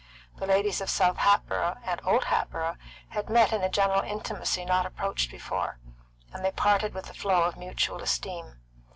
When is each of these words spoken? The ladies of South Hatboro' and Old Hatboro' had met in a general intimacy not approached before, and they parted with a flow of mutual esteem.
The 0.37 0.47
ladies 0.47 0.81
of 0.81 0.89
South 0.89 1.17
Hatboro' 1.17 1.77
and 1.83 2.01
Old 2.03 2.23
Hatboro' 2.23 2.77
had 3.09 3.29
met 3.29 3.53
in 3.53 3.61
a 3.61 3.69
general 3.69 4.01
intimacy 4.01 4.65
not 4.65 4.87
approached 4.87 5.29
before, 5.29 5.77
and 6.33 6.43
they 6.43 6.49
parted 6.51 6.95
with 6.95 7.07
a 7.11 7.13
flow 7.13 7.43
of 7.43 7.55
mutual 7.55 8.01
esteem. 8.01 8.61